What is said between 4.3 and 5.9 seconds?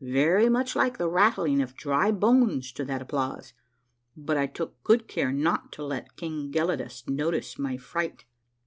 I took good care not to